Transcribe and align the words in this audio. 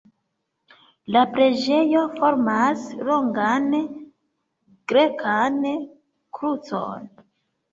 La 1.15 1.21
preĝejo 1.35 2.01
formas 2.15 2.87
longan 3.09 3.69
grekan 4.95 5.61
krucon. 6.39 7.07